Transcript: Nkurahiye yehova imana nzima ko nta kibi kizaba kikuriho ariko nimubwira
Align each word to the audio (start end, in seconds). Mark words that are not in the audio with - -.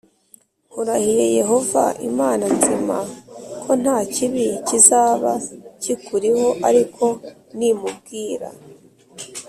Nkurahiye 0.67 1.25
yehova 1.39 1.83
imana 2.09 2.45
nzima 2.57 2.97
ko 3.63 3.71
nta 3.81 3.97
kibi 4.13 4.47
kizaba 4.67 5.31
kikuriho 5.81 6.47
ariko 6.67 7.05
nimubwira 7.57 8.49